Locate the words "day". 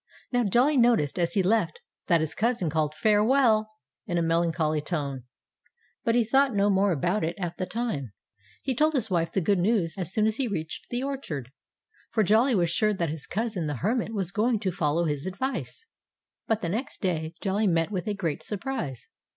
17.03-17.35